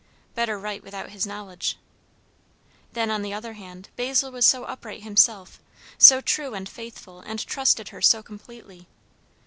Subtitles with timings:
[0.33, 1.77] Better write without his knowledge.
[2.93, 5.59] Then, on the other hand, Basil was so upright himself,
[5.99, 8.87] so true and faithful, and trusted her so completely.